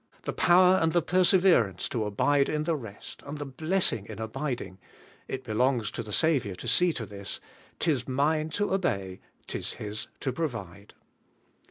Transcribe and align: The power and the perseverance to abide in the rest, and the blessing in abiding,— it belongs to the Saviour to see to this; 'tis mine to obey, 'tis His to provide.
The 0.23 0.33
power 0.33 0.77
and 0.81 0.93
the 0.93 1.03
perseverance 1.03 1.87
to 1.89 2.05
abide 2.05 2.49
in 2.49 2.63
the 2.63 2.75
rest, 2.75 3.21
and 3.23 3.37
the 3.37 3.45
blessing 3.45 4.07
in 4.07 4.17
abiding,— 4.17 4.79
it 5.27 5.43
belongs 5.43 5.91
to 5.91 6.01
the 6.01 6.11
Saviour 6.11 6.55
to 6.55 6.67
see 6.67 6.91
to 6.93 7.05
this; 7.05 7.39
'tis 7.77 8.07
mine 8.07 8.49
to 8.57 8.73
obey, 8.73 9.19
'tis 9.45 9.73
His 9.73 10.07
to 10.21 10.31
provide. 10.33 10.95